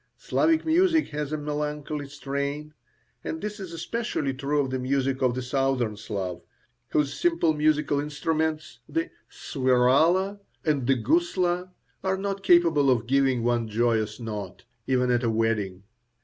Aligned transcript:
Slavic 0.17 0.65
music 0.65 1.09
has 1.09 1.31
a 1.31 1.37
melancholy 1.37 2.07
strain, 2.09 2.73
and 3.23 3.39
this 3.39 3.59
is 3.59 3.71
especially 3.71 4.33
true 4.33 4.59
of 4.61 4.71
the 4.71 4.79
music 4.79 5.21
of 5.21 5.35
the 5.35 5.43
Southern 5.43 5.95
Slav, 5.95 6.41
whose 6.89 7.13
simple 7.13 7.53
musical 7.53 7.99
instruments, 7.99 8.79
the 8.89 9.11
"swirala" 9.29 10.39
and 10.65 10.87
the 10.87 10.95
"gusla," 10.95 11.69
are 12.03 12.17
not 12.17 12.41
capable 12.41 12.89
of 12.89 13.05
giving 13.05 13.43
one 13.43 13.67
joyous 13.67 14.19
note, 14.19 14.65
even 14.87 15.11
at 15.11 15.21
a 15.21 15.29
wedding. 15.29 15.83